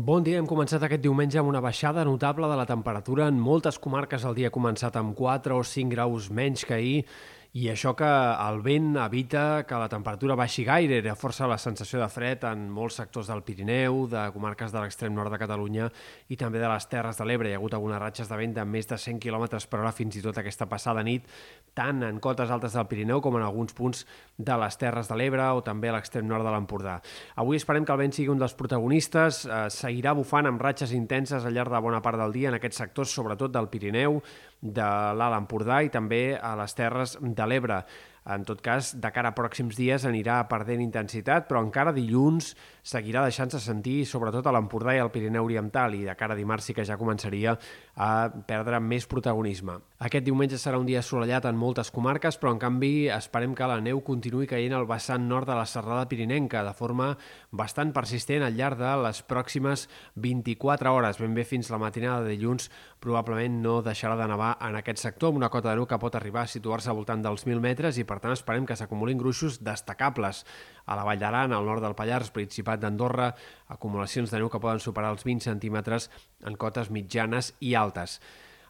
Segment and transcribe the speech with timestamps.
[0.00, 3.26] Bon dia, hem començat aquest diumenge amb una baixada notable de la temperatura.
[3.28, 7.02] En moltes comarques el dia ha començat amb 4 o 5 graus menys que ahir
[7.50, 11.98] i això que el vent evita que la temperatura baixi gaire, era força la sensació
[11.98, 15.88] de fred en molts sectors del Pirineu, de comarques de l'extrem nord de Catalunya
[16.30, 17.50] i també de les Terres de l'Ebre.
[17.50, 20.14] Hi ha hagut algunes ratxes de vent de més de 100 km per hora fins
[20.14, 21.26] i tot aquesta passada nit,
[21.74, 24.04] tant en cotes altes del Pirineu com en alguns punts
[24.38, 27.00] de les Terres de l'Ebre o també a l'extrem nord de l'Empordà.
[27.34, 31.42] Avui esperem que el vent sigui un dels protagonistes, eh, seguirà bufant amb ratxes intenses
[31.42, 34.22] al llarg de bona part del dia en aquests sectors, sobretot del Pirineu,
[34.60, 34.86] de
[35.16, 37.84] l'Alt Empordà i també a les Terres de l'Ebre.
[38.28, 42.52] En tot cas, de cara a pròxims dies anirà perdent intensitat, però encara dilluns
[42.84, 46.68] seguirà deixant-se sentir, sobretot a l'Empordà i al Pirineu Oriental, i de cara a dimarts
[46.68, 47.56] sí que ja començaria
[47.96, 48.10] a
[48.46, 49.78] perdre més protagonisme.
[50.00, 53.80] Aquest diumenge serà un dia assolellat en moltes comarques, però en canvi esperem que la
[53.80, 57.10] neu continuï caient al vessant nord de la serrada pirinenca de forma
[57.50, 62.36] bastant persistent al llarg de les pròximes 24 hores, ben bé fins la matinada de
[62.36, 65.98] dilluns probablement no deixarà de nevar en aquest sector, amb una cota de neu que
[66.00, 69.20] pot arribar a situar-se al voltant dels 1.000 metres i per tant esperem que s'acumulin
[69.20, 70.42] gruixos destacables
[70.84, 73.30] a la Vall d'Aran, al nord del Pallars, Principat d'Andorra,
[73.70, 76.10] acumulacions de neu que poden superar els 20 centímetres
[76.42, 78.18] en cotes mitjanes i altes.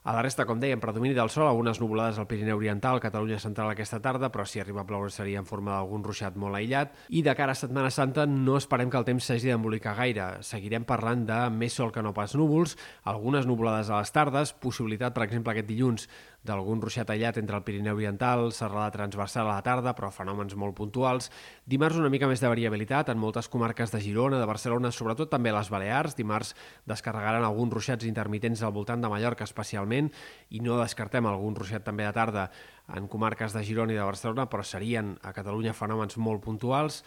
[0.00, 3.68] A la resta, com dèiem, predomini del sol, algunes nuvolades al Pirineu Oriental, Catalunya Central
[3.68, 6.94] aquesta tarda, però si arriba a ploure seria en forma d'algun ruixat molt aïllat.
[7.12, 10.30] I de cara a Setmana Santa no esperem que el temps s'hagi d'embolicar gaire.
[10.40, 12.78] Seguirem parlant de més sol que no pas núvols,
[13.12, 16.08] algunes nuvolades a les tardes, possibilitat, per exemple, aquest dilluns
[16.46, 20.76] d'algun ruixat aïllat entre el Pirineu Oriental, serrada transversal a la tarda, però fenòmens molt
[20.78, 21.28] puntuals.
[21.68, 25.52] Dimarts una mica més de variabilitat en moltes comarques de Girona, de Barcelona, sobretot també
[25.52, 26.16] les Balears.
[26.16, 26.54] Dimarts
[26.88, 30.08] descarregaran alguns ruixats intermitents al voltant de Mallorca especialment
[30.50, 32.48] i no descartem algun ruixat també de tarda
[32.96, 37.04] en comarques de Girona i de Barcelona, però serien a Catalunya fenòmens molt puntuals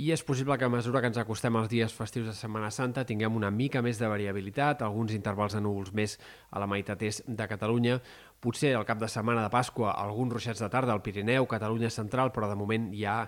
[0.00, 3.02] i és possible que a mesura que ens acostem als dies festius de Setmana Santa
[3.04, 6.14] tinguem una mica més de variabilitat, alguns intervals de núvols més
[6.48, 7.98] a la meitat est de Catalunya,
[8.40, 12.32] potser al cap de setmana de Pasqua alguns ruixats de tarda al Pirineu, Catalunya central,
[12.32, 13.18] però de moment hi ha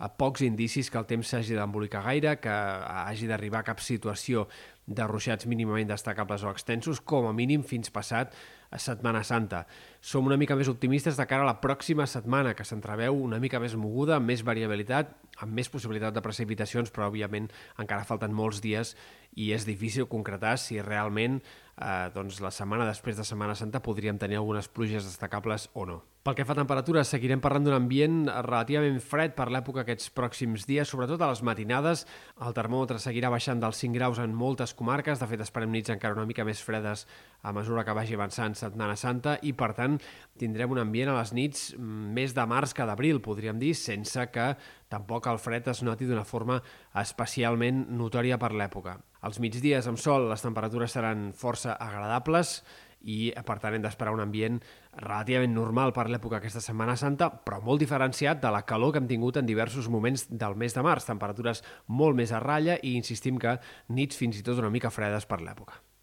[0.00, 4.46] a pocs indicis que el temps s'hagi d'embolicar gaire, que hagi d'arribar a cap situació
[4.88, 8.32] de ruixats mínimament destacables o extensos, com a mínim fins passat
[8.70, 9.66] a Setmana Santa.
[10.00, 13.60] Som una mica més optimistes de cara a la pròxima setmana, que s'entreveu una mica
[13.60, 15.12] més moguda, amb més variabilitat,
[15.44, 18.96] amb més possibilitat de precipitacions, però òbviament encara falten molts dies
[19.36, 21.42] i és difícil concretar si realment
[21.80, 26.00] eh, doncs la setmana després de Setmana Santa podríem tenir algunes pluges destacables o no.
[26.20, 30.66] Pel que fa a temperatures, seguirem parlant d'un ambient relativament fred per l'època aquests pròxims
[30.68, 32.04] dies, sobretot a les matinades.
[32.44, 36.18] El termòmetre seguirà baixant dels 5 graus en moltes comarques, de fet esperem nits encara
[36.18, 37.06] una mica més fredes
[37.40, 39.96] a mesura que vagi avançant Setmana Santa i, per tant,
[40.36, 44.50] tindrem un ambient a les nits més de març que d'abril, podríem dir, sense que
[44.90, 46.60] tampoc el fred es noti d'una forma
[47.00, 48.98] especialment notòria per l'època.
[49.22, 52.60] Als migdies amb sol les temperatures seran força agradables
[53.00, 54.58] i per tant hem d'esperar un ambient
[55.00, 59.08] relativament normal per l'època aquesta Setmana Santa, però molt diferenciat de la calor que hem
[59.08, 63.40] tingut en diversos moments del mes de març, temperatures molt més a ratlla i insistim
[63.40, 63.56] que
[63.88, 65.80] nits fins i tot una mica fredes per l'època.